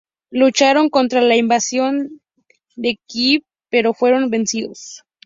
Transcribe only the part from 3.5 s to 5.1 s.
pero fueron vencidos.